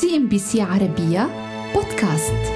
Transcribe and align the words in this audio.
CNBC 0.00 0.62
عربية 0.62 1.28
بودكاست. 1.74 2.52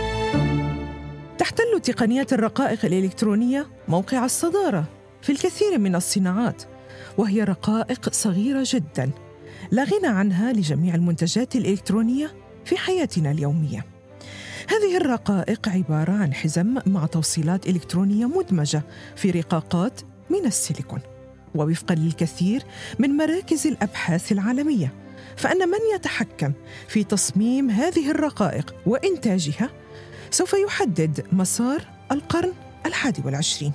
تحتل 1.39 1.81
تقنيات 1.83 2.33
الرقائق 2.33 2.85
الإلكترونية 2.85 3.67
موقع 3.89 4.25
الصدارة 4.25 4.85
في 5.23 5.33
الكثير 5.33 5.79
من 5.79 5.95
الصناعات 5.95 6.63
وهي 7.19 7.45
رقائق 7.45 8.13
صغيرة 8.13 8.63
جدا 8.67 9.11
لا 9.71 9.85
غنى 9.85 10.07
عنها 10.07 10.53
لجميع 10.53 10.95
المنتجات 10.95 11.57
الإلكترونية 11.57 12.35
في 12.65 12.77
حياتنا 12.77 13.31
اليومية. 13.31 13.87
هذه 14.69 14.97
الرقائق 14.97 15.69
عبارة 15.69 16.13
عن 16.13 16.35
حزم 16.35 16.79
مع 16.87 17.07
توصيلات 17.07 17.67
إلكترونية 17.67 18.27
مدمجة 18.27 18.83
في 19.17 19.31
رقاقات 19.31 20.01
من 20.31 20.47
السيليكون 20.47 21.01
ووفقا 21.55 21.95
للكثير 21.95 22.63
من 22.99 23.17
مراكز 23.17 23.67
الأبحاث 23.67 24.33
العالمية 24.33 25.06
فأن 25.37 25.69
من 25.69 25.79
يتحكم 25.95 26.53
في 26.89 27.05
تصميم 27.05 27.71
هذه 27.71 28.11
الرقائق 28.11 28.75
وإنتاجها 28.87 29.71
سوف 30.31 30.53
يحدد 30.67 31.27
مسار 31.33 31.83
القرن 32.13 32.53
الحادي 32.87 33.23
والعشرين. 33.25 33.73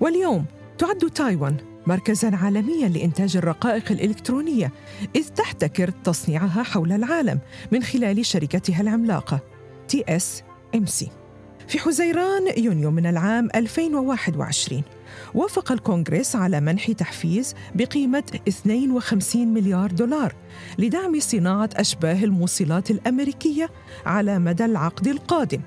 واليوم 0.00 0.44
تعد 0.78 0.98
تايوان 0.98 1.56
مركزا 1.86 2.36
عالميا 2.36 2.88
لإنتاج 2.88 3.36
الرقائق 3.36 3.92
الإلكترونية 3.92 4.72
إذ 5.16 5.28
تحتكر 5.28 5.90
تصنيعها 5.90 6.62
حول 6.62 6.92
العالم 6.92 7.38
من 7.72 7.82
خلال 7.82 8.26
شركتها 8.26 8.80
العملاقة 8.80 9.40
TSMC 9.88 11.10
في 11.70 11.78
حزيران 11.78 12.42
يونيو 12.56 12.90
من 12.90 13.06
العام 13.06 13.48
2021 13.54 14.82
وافق 15.34 15.72
الكونغرس 15.72 16.36
على 16.36 16.60
منح 16.60 16.92
تحفيز 16.92 17.54
بقيمة 17.74 18.22
52 18.48 19.48
مليار 19.48 19.90
دولار 19.90 20.34
لدعم 20.78 21.20
صناعة 21.20 21.70
أشباه 21.76 22.24
الموصلات 22.24 22.90
الأمريكية 22.90 23.70
على 24.06 24.38
مدى 24.38 24.64
العقد 24.64 25.06
القادم. 25.08 25.60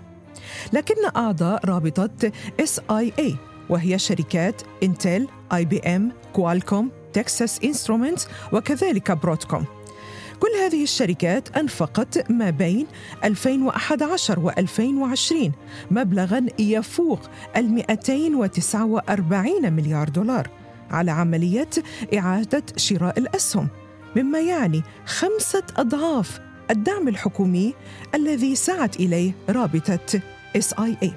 لكن 0.74 0.96
أعضاء 1.16 1.66
رابطة 1.66 2.32
SIA 2.62 3.36
وهي 3.70 4.00
شركات 4.00 4.62
إنتل، 4.84 5.28
آي 5.54 5.66
بي 5.66 5.80
إم، 5.80 6.12
كوالكوم، 6.34 6.92
تكساس 7.14 7.60
إنسترومنتس 7.64 8.28
وكذلك 8.54 9.12
برودكوم. 9.12 9.66
كل 10.40 10.50
هذه 10.64 10.84
الشركات 10.84 11.58
أنفقت 11.58 12.32
ما 12.32 12.50
بين 12.50 12.88
2011 13.24 14.40
و 14.40 14.50
2020 14.50 15.52
مبلغا 15.92 16.46
يفوق 16.60 17.20
ال 17.58 17.74
249 17.74 19.74
مليار 19.74 20.10
دولار 20.10 20.50
على 20.92 21.12
عملية 21.12 21.70
إعادة 22.18 22.64
شراء 22.78 23.20
الأسهم 23.20 23.68
مما 24.16 24.40
يعني 24.40 24.84
خمسة 25.06 25.64
أضعاف 25.78 26.40
الدعم 26.72 27.08
الحكومي 27.08 27.74
الذي 28.16 28.56
سعت 28.56 28.96
إليه 28.96 29.32
رابطة 29.50 30.22
SIA 30.58 31.10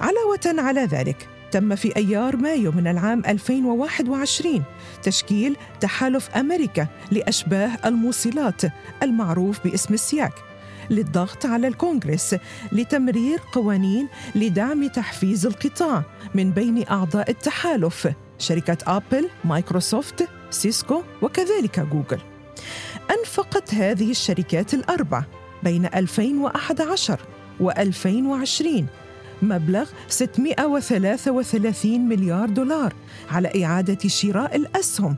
علاوة 0.00 0.40
على 0.46 0.80
ذلك 0.80 1.28
تم 1.50 1.74
في 1.74 1.96
أيار 1.96 2.36
مايو 2.36 2.72
من 2.72 2.86
العام 2.86 3.22
2021 3.28 4.62
تشكيل 5.02 5.56
تحالف 5.80 6.36
أمريكا 6.36 6.86
لأشباه 7.10 7.70
الموصلات 7.84 8.62
المعروف 9.02 9.64
باسم 9.64 9.94
ال 9.94 10.02
SIAC 10.02 10.32
للضغط 10.90 11.46
على 11.46 11.68
الكونغرس 11.68 12.36
لتمرير 12.72 13.38
قوانين 13.52 14.08
لدعم 14.34 14.86
تحفيز 14.88 15.46
القطاع 15.46 16.02
من 16.34 16.50
بين 16.50 16.88
أعضاء 16.88 17.30
التحالف 17.30 18.08
شركة 18.38 18.78
أبل، 18.86 19.30
مايكروسوفت، 19.44 20.28
سيسكو 20.50 21.02
وكذلك 21.22 21.80
جوجل. 21.80 22.20
أنفقت 23.18 23.74
هذه 23.74 24.10
الشركات 24.10 24.74
الأربع 24.74 25.24
بين 25.62 25.86
2011 25.86 27.20
و 27.60 27.70
2020 27.70 28.86
مبلغ 29.42 29.88
633 30.08 32.00
مليار 32.00 32.48
دولار 32.48 32.94
على 33.30 33.64
إعادة 33.64 34.08
شراء 34.08 34.56
الأسهم 34.56 35.16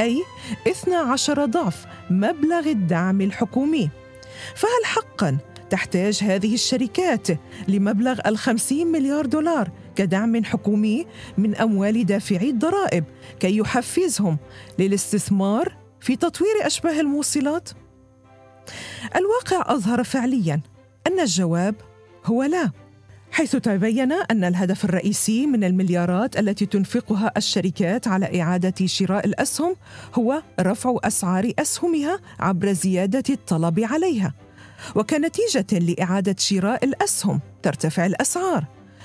أي 0.00 0.22
12 0.66 1.44
ضعف 1.44 1.86
مبلغ 2.10 2.66
الدعم 2.66 3.20
الحكومي 3.20 3.90
فهل 4.54 4.84
حقا 4.84 5.38
تحتاج 5.70 6.20
هذه 6.22 6.54
الشركات 6.54 7.28
لمبلغ 7.68 8.20
الخمسين 8.26 8.86
مليار 8.86 9.26
دولار 9.26 9.70
كدعم 9.96 10.44
حكومي 10.44 11.06
من 11.38 11.56
أموال 11.56 12.06
دافعي 12.06 12.50
الضرائب 12.50 13.04
كي 13.40 13.56
يحفزهم 13.56 14.38
للاستثمار 14.78 15.76
في 16.00 16.16
تطوير 16.16 16.66
أشباه 16.66 17.00
الموصلات؟ 17.00 17.70
الواقع 19.16 19.74
أظهر 19.74 20.04
فعليا 20.04 20.60
أن 21.06 21.20
الجواب 21.20 21.74
هو 22.24 22.42
لا 22.42 22.70
حيث 23.32 23.56
تبين 23.56 24.12
أن 24.12 24.44
الهدف 24.44 24.84
الرئيسي 24.84 25.46
من 25.46 25.64
المليارات 25.64 26.38
التي 26.38 26.66
تنفقها 26.66 27.32
الشركات 27.36 28.08
على 28.08 28.42
إعادة 28.42 28.86
شراء 28.86 29.26
الأسهم 29.26 29.76
هو 30.14 30.42
رفع 30.60 30.96
أسعار 31.04 31.52
أسهمها 31.58 32.20
عبر 32.40 32.72
زيادة 32.72 33.22
الطلب 33.30 33.80
عليها 33.80 34.34
وكنتيجة 34.94 35.78
لإعادة 35.78 36.36
شراء 36.38 36.84
الأسهم 36.84 37.40
ترتفع 37.62 38.06
الأسعار 38.06 38.64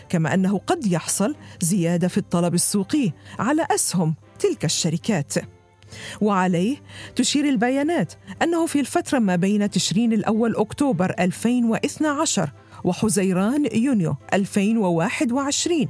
كما 0.10 0.34
أنه 0.34 0.58
قد 0.58 0.86
يحصل 0.86 1.36
زيادة 1.62 2.08
في 2.08 2.18
الطلب 2.18 2.54
السوقي 2.54 3.12
على 3.40 3.68
أسهم 3.72 4.16
تلك 4.40 4.66
الشركات. 4.66 5.34
وعليه 6.22 6.78
تشير 7.16 7.50
البيانات 7.50 8.14
أنه 8.42 8.66
في 8.66 8.80
الفترة 8.80 9.20
ما 9.20 9.36
بين 9.36 9.70
تشرين 9.70 10.14
الأول 10.14 10.56
أكتوبر 10.56 11.16
2012 11.20 12.50
وحزيران 12.86 13.68
يونيو 13.74 14.16
2021 14.34 15.88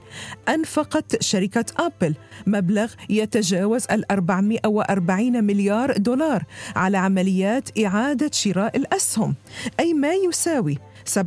أنفقت 0.49 1.23
شركة 1.23 1.65
أبل 1.77 2.15
مبلغ 2.47 2.93
يتجاوز 3.09 3.85
ال 3.91 4.11
440 4.11 5.43
مليار 5.43 5.97
دولار 5.97 6.43
على 6.75 6.97
عمليات 6.97 7.79
إعادة 7.79 8.29
شراء 8.33 8.77
الأسهم 8.77 9.35
أي 9.79 9.93
ما 9.93 10.13
يساوي 10.13 10.77
87% 11.09 11.17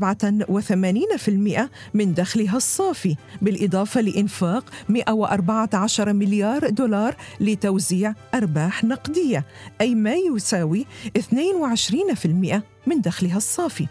من 1.94 2.14
دخلها 2.14 2.56
الصافي 2.56 3.16
بالإضافة 3.42 4.00
لإنفاق 4.00 4.64
114 4.88 6.12
مليار 6.12 6.68
دولار 6.68 7.16
لتوزيع 7.40 8.14
أرباح 8.34 8.84
نقدية 8.84 9.46
أي 9.80 9.94
ما 9.94 10.14
يساوي 10.14 10.86
22% 11.18 11.30
من 12.86 13.00
دخلها 13.00 13.36
الصافي. 13.36 13.86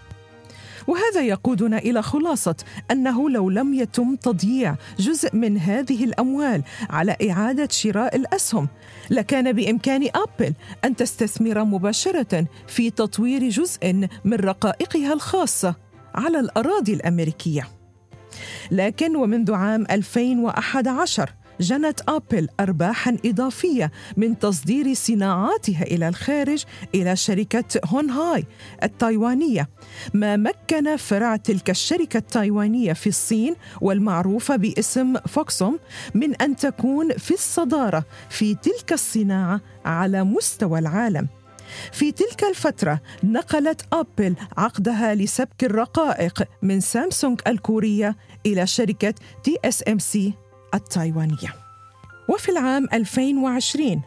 وهذا 0.88 1.22
يقودنا 1.22 1.78
إلى 1.78 2.02
خلاصة 2.02 2.56
أنه 2.92 3.30
لو 3.30 3.50
لم 3.50 3.74
يتم 3.74 4.16
تضييع 4.16 4.76
جزء 5.00 5.36
من 5.36 5.58
هذه 5.58 6.04
الأموال 6.04 6.64
على 6.90 7.18
إعادة 7.32 7.68
شراء 7.72 8.16
الأسهم 8.16 8.68
لكان 9.10 9.52
بإمكان 9.52 10.10
أبل 10.16 10.54
أن 10.86 10.96
تستثمر 10.96 11.64
مباشرة 11.64 12.46
في 12.68 12.90
تطوير 12.90 13.50
جزء 13.50 13.94
من 14.26 14.34
رقائقها 14.34 15.14
الخاصة 15.14 15.76
على 16.16 16.40
الأراضي 16.40 16.94
الأمريكية. 16.94 17.68
لكن 18.72 19.16
ومنذ 19.16 19.54
عام 19.54 19.86
2011 19.92 21.30
جنت 21.60 22.02
آبل 22.10 22.48
ارباحا 22.60 23.18
إضافية 23.26 23.92
من 24.18 24.40
تصدير 24.40 24.94
صناعاتها 24.94 25.82
إلى 25.84 26.08
الخارج 26.08 26.64
إلى 26.96 27.16
شركة 27.16 27.82
هونهاي 27.86 28.46
التايوانية. 28.84 29.70
ما 30.14 30.36
مكن 30.36 30.96
فرع 30.96 31.36
تلك 31.36 31.70
الشركة 31.70 32.18
التايوانية 32.18 32.94
في 32.94 33.08
الصين 33.08 33.56
والمعروفة 33.82 34.56
باسم 34.56 35.14
فوكسكون 35.18 35.80
من 36.14 36.36
أن 36.36 36.56
تكون 36.56 37.18
في 37.18 37.34
الصدارة 37.34 38.06
في 38.30 38.56
تلك 38.56 38.94
الصناعة 38.94 39.62
على 39.86 40.24
مستوى 40.24 40.80
العالم. 40.80 41.28
في 41.92 42.12
تلك 42.12 42.44
الفترة 42.44 43.02
نقلت 43.24 43.82
أبل 43.94 44.36
عقدها 44.58 45.16
لسبك 45.16 45.64
الرقائق 45.64 46.44
من 46.62 46.80
سامسونج 46.80 47.42
الكورية 47.48 48.16
إلى 48.46 48.68
شركة 48.68 49.14
تي 49.44 49.58
إس 49.66 49.84
إم 49.88 50.00
سي 50.00 50.34
التايوانية. 50.74 51.54
وفي 52.30 52.50
العام 52.52 52.88
2020 52.94 54.02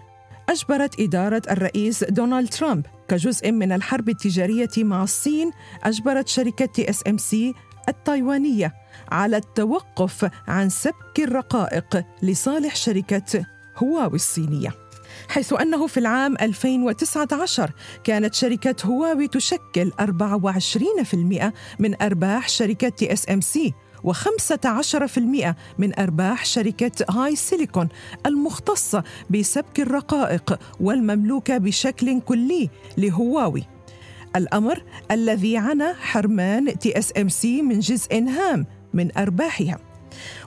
أجبرت 0.49 1.01
إدارة 1.01 1.43
الرئيس 1.51 2.05
دونالد 2.05 2.49
ترامب 2.49 2.87
كجزء 3.09 3.53
من 3.53 3.73
الحرب 3.73 4.09
التجارية 4.09 4.69
مع 4.79 5.03
الصين 5.03 5.51
أجبرت 5.83 6.29
شركة 6.29 6.73
تي 6.73 6.91
إس 6.91 7.03
إم 7.07 7.19
سي 7.19 7.55
التايوانية 7.89 8.75
على 9.13 9.37
التوقف 9.37 10.31
عن 10.49 10.69
سبك 10.69 11.19
الرقائق 11.19 12.05
لصالح 12.23 12.77
شركة 12.77 13.47
هواوي 13.77 14.15
الصينية. 14.15 14.75
حيث 15.29 15.53
أنه 15.53 15.87
في 15.87 16.01
العام 16.01 16.37
2019 16.41 17.71
كانت 18.05 18.35
شركة 18.35 18.77
هواوي 18.85 19.29
تشكل 19.29 19.93
24% 20.01 21.53
من 21.79 22.03
أرباح 22.03 22.49
شركة 22.49 22.94
تي 22.94 23.13
إس 23.13 23.31
إم 23.31 23.41
سي 23.41 23.75
و15% 24.07 25.55
من 25.79 25.99
أرباح 25.99 26.45
شركة 26.45 26.93
هاي 27.11 27.37
سيليكون 27.37 27.89
المختصة 28.27 29.05
بسبك 29.31 29.81
الرقائق 29.81 30.59
والمملوكة 30.81 31.59
بشكل 31.59 32.21
كلي 32.21 32.71
لهواوي. 32.97 33.65
الأمر 34.37 34.85
الذي 35.11 35.57
عنى 35.57 35.95
حرمان 36.01 36.79
تي 36.79 36.99
اس 36.99 37.13
ام 37.19 37.29
سي 37.29 37.63
من 37.63 37.81
جزء 37.81 38.15
هام 38.15 38.67
من 38.95 39.17
أرباحها. 39.17 39.79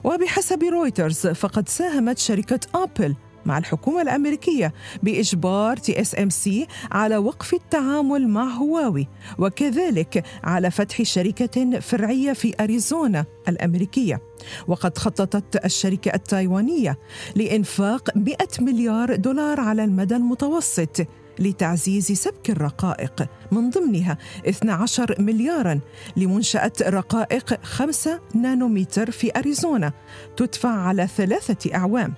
وبحسب 0.04 0.62
رويترز 0.62 1.26
فقد 1.26 1.68
ساهمت 1.68 2.18
شركة 2.18 2.60
أبل 2.74 3.14
مع 3.46 3.58
الحكومة 3.58 4.02
الأمريكية 4.02 4.72
بإجبار 5.02 5.76
تي 5.76 6.00
اس 6.00 6.18
ام 6.18 6.30
سي 6.30 6.66
على 6.92 7.16
وقف 7.16 7.54
التعامل 7.54 8.28
مع 8.28 8.44
هواوي 8.44 9.08
وكذلك 9.38 10.24
على 10.44 10.70
فتح 10.70 11.02
شركة 11.02 11.80
فرعية 11.80 12.32
في 12.32 12.54
أريزونا 12.60 13.24
الأمريكية. 13.48 14.20
وقد 14.68 14.98
خططت 14.98 15.64
الشركة 15.64 16.14
التايوانية 16.14 16.98
لإنفاق 17.34 18.10
100 18.16 18.36
مليار 18.60 19.16
دولار 19.16 19.60
على 19.60 19.84
المدى 19.84 20.16
المتوسط 20.16 21.06
لتعزيز 21.38 22.12
سبك 22.12 22.50
الرقائق 22.50 23.26
من 23.52 23.70
ضمنها 23.70 24.18
12 24.48 25.14
مليارا 25.18 25.80
لمنشأة 26.16 26.72
رقائق 26.82 27.64
5 27.64 28.20
نانومتر 28.34 29.10
في 29.10 29.30
أريزونا 29.36 29.92
تدفع 30.36 30.68
على 30.68 31.06
ثلاثة 31.06 31.74
أعوام. 31.74 32.14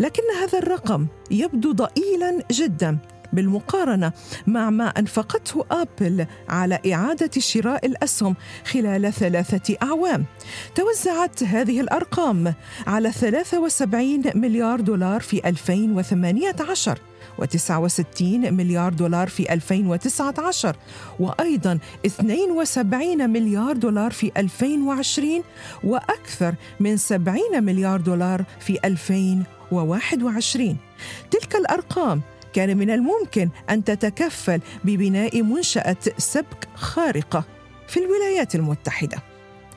لكن 0.00 0.22
هذا 0.42 0.58
الرقم 0.58 1.06
يبدو 1.30 1.72
ضئيلا 1.72 2.42
جدا 2.50 2.98
بالمقارنة 3.32 4.12
مع 4.46 4.70
ما 4.70 4.88
أنفقته 4.88 5.64
أبل 5.70 6.26
على 6.48 6.78
إعادة 6.92 7.30
شراء 7.38 7.86
الأسهم 7.86 8.36
خلال 8.64 9.12
ثلاثة 9.12 9.76
أعوام. 9.82 10.24
توزعت 10.74 11.42
هذه 11.42 11.80
الأرقام 11.80 12.54
على 12.86 13.12
73 13.12 14.22
مليار 14.34 14.80
دولار 14.80 15.20
في 15.20 15.48
2018 15.48 16.98
و69 17.42 18.22
مليار 18.50 18.92
دولار 18.92 19.28
في 19.28 19.52
2019 19.52 20.76
وأيضا 21.20 21.78
72 22.06 23.30
مليار 23.30 23.76
دولار 23.76 24.10
في 24.10 24.32
2020 24.36 25.42
وأكثر 25.84 26.54
من 26.80 26.96
70 26.96 27.38
مليار 27.64 28.00
دولار 28.00 28.44
في 28.60 28.78
2021 28.84 30.76
تلك 31.30 31.56
الأرقام 31.56 32.22
كان 32.52 32.76
من 32.76 32.90
الممكن 32.90 33.48
أن 33.70 33.84
تتكفل 33.84 34.60
ببناء 34.84 35.42
منشأة 35.42 35.96
سبك 36.18 36.68
خارقة 36.74 37.44
في 37.88 38.00
الولايات 38.00 38.54
المتحدة. 38.54 39.33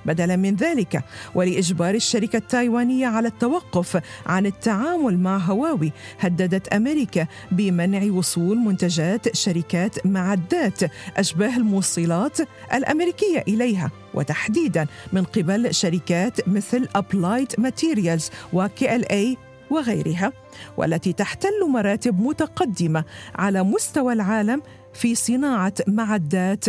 بدلا 0.08 0.36
من 0.36 0.56
ذلك 0.56 1.04
ولإجبار 1.36 1.96
الشركة 1.96 2.38
التايوانية 2.38 3.08
على 3.08 3.28
التوقف 3.28 4.02
عن 4.26 4.46
التعامل 4.46 5.18
مع 5.20 5.38
هواوي 5.38 5.92
هددت 6.20 6.68
أمريكا 6.68 7.28
بمنع 7.52 8.12
وصول 8.12 8.58
منتجات 8.58 9.36
شركات 9.36 10.06
معدات 10.06 10.80
أشباه 11.18 11.58
الموصلات 11.58 12.38
الأمريكية 12.74 13.44
إليها 13.48 13.92
وتحديدا 14.14 14.88
من 15.14 15.24
قبل 15.24 15.74
شركات 15.74 16.48
مثل 16.48 16.88
ابلايد 16.96 17.48
ماتيريالز 17.58 18.30
وكي 18.54 18.96
ال 18.96 19.12
اي 19.12 19.38
وغيرها 19.70 20.34
والتي 20.78 21.14
تحتل 21.14 21.70
مراتب 21.70 22.20
متقدمة 22.20 23.04
على 23.36 23.64
مستوى 23.64 24.14
العالم 24.14 24.62
في 24.94 25.16
صناعة 25.16 25.74
معدات 25.88 26.66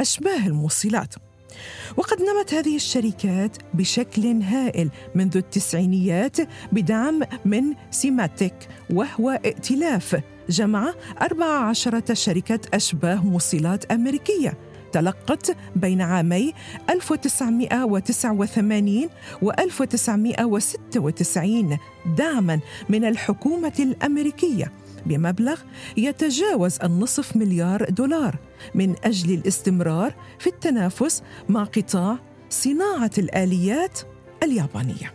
أشباه 0.00 0.46
الموصلات. 0.46 1.14
وقد 1.96 2.22
نمت 2.22 2.54
هذه 2.54 2.76
الشركات 2.76 3.56
بشكل 3.74 4.42
هائل 4.42 4.90
منذ 5.14 5.36
التسعينيات 5.36 6.36
بدعم 6.72 7.20
من 7.44 7.74
سيماتيك 7.90 8.54
وهو 8.90 9.30
ائتلاف 9.30 10.20
جمع 10.48 10.94
14 11.22 12.14
شركة 12.14 12.60
أشباه 12.74 13.26
موصلات 13.26 13.92
أمريكية. 13.92 14.58
تلقت 14.92 15.56
بين 15.76 16.00
عامي 16.00 16.52
1989 16.90 19.08
و 19.42 19.50
1996 19.50 21.78
دعما 22.16 22.60
من 22.88 23.04
الحكومة 23.04 23.72
الأمريكية. 23.80 24.72
بمبلغ 25.06 25.60
يتجاوز 25.96 26.78
النصف 26.84 27.36
مليار 27.36 27.90
دولار 27.90 28.36
من 28.74 28.94
أجل 29.04 29.34
الاستمرار 29.34 30.14
في 30.38 30.46
التنافس 30.46 31.22
مع 31.48 31.64
قطاع 31.64 32.18
صناعة 32.50 33.10
الآليات 33.18 34.00
اليابانية. 34.42 35.14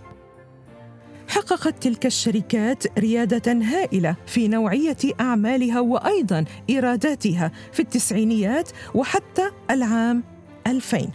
حققت 1.27 1.83
تلك 1.83 2.05
الشركات 2.05 2.99
ريادة 2.99 3.53
هائلة 3.53 4.15
في 4.25 4.47
نوعية 4.47 4.97
أعمالها 5.19 5.79
وأيضا 5.79 6.45
إيراداتها 6.69 7.51
في 7.71 7.79
التسعينيات 7.79 8.69
وحتى 8.95 9.51
العام 9.71 10.23
2000 10.67 11.07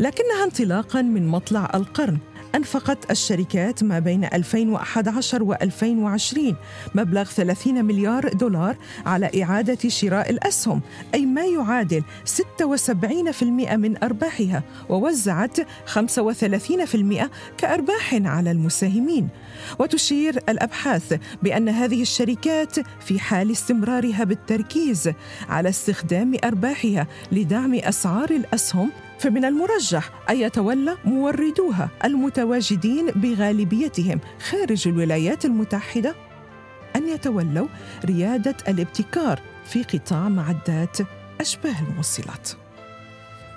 لكنها 0.00 0.44
انطلاقا 0.44 1.02
من 1.02 1.28
مطلع 1.28 1.70
القرن. 1.74 2.18
أنفقت 2.54 3.10
الشركات 3.10 3.82
ما 3.82 3.98
بين 3.98 4.24
2011 4.24 5.42
و 5.42 5.52
2020 5.52 6.56
مبلغ 6.94 7.24
30 7.24 7.84
مليار 7.84 8.28
دولار 8.28 8.76
على 9.06 9.42
إعادة 9.42 9.88
شراء 9.88 10.30
الأسهم 10.30 10.80
أي 11.14 11.26
ما 11.26 11.44
يعادل 11.44 12.02
76% 12.26 13.44
من 13.74 14.02
أرباحها 14.02 14.62
ووزعت 14.88 15.60
35% 15.60 15.64
كأرباح 17.58 18.14
على 18.14 18.50
المساهمين. 18.50 19.28
وتشير 19.78 20.36
الأبحاث 20.48 21.18
بأن 21.42 21.68
هذه 21.68 22.02
الشركات 22.02 22.76
في 23.00 23.18
حال 23.18 23.50
استمرارها 23.50 24.24
بالتركيز 24.24 25.10
على 25.48 25.68
استخدام 25.68 26.36
أرباحها 26.44 27.06
لدعم 27.32 27.74
أسعار 27.74 28.30
الأسهم 28.30 28.90
فمن 29.20 29.44
المرجح 29.44 30.10
أن 30.30 30.36
يتولى 30.36 30.96
موردوها 31.04 31.88
المتواجدين 32.04 33.06
بغالبيتهم 33.06 34.20
خارج 34.50 34.88
الولايات 34.88 35.44
المتحدة 35.44 36.14
أن 36.96 37.08
يتولوا 37.08 37.66
ريادة 38.04 38.56
الابتكار 38.68 39.40
في 39.64 39.82
قطاع 39.82 40.28
معدات 40.28 40.98
أشباه 41.40 41.74
الموصلات. 41.88 42.50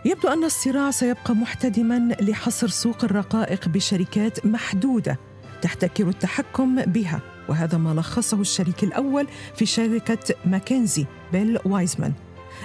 يبدو 0.06 0.28
أن 0.28 0.44
الصراع 0.44 0.92
سيبقى 0.92 1.36
محتدما 1.36 2.16
لحصر 2.22 2.68
سوق 2.68 3.04
الرقائق 3.04 3.68
بشركات 3.68 4.46
محدودة 4.46 5.20
تحتكر 5.62 6.10
التحكم 6.10 6.82
بها 6.82 7.22
وهذا 7.50 7.78
ما 7.78 7.94
لخصه 8.00 8.42
الشريك 8.42 8.84
الأول 8.84 9.28
في 9.56 9.66
شركة 9.66 10.36
ماكنزي 10.46 11.06
بيل 11.32 11.60
وايزمان 11.66 12.14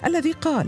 الذي 0.07 0.33
قال 0.33 0.67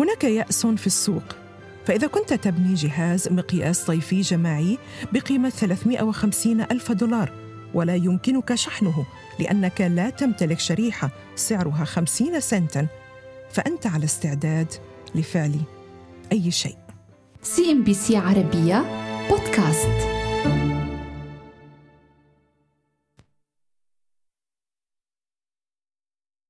هناك 0.00 0.24
يأس 0.24 0.66
في 0.66 0.86
السوق 0.86 1.45
فإذا 1.86 2.06
كنت 2.06 2.32
تبني 2.32 2.74
جهاز 2.74 3.28
مقياس 3.28 3.84
طيفي 3.84 4.20
جماعي 4.20 4.78
بقيمة 5.12 5.48
350 5.48 6.60
ألف 6.60 6.92
دولار 6.92 7.32
ولا 7.74 7.94
يمكنك 7.94 8.54
شحنه 8.54 9.06
لأنك 9.38 9.80
لا 9.80 10.10
تمتلك 10.10 10.58
شريحة 10.58 11.10
سعرها 11.36 11.84
50 11.84 12.40
سنتا. 12.40 12.86
فأنت 13.50 13.86
على 13.86 14.04
استعداد 14.04 14.72
لفعل 15.14 15.60
أي 16.32 16.50
شيء. 16.50 16.76
سي 17.42 17.72
إن 17.72 17.84
بي 17.84 17.94
سي 17.94 18.16
عربية 18.16 18.84
بودكاست. 19.30 20.15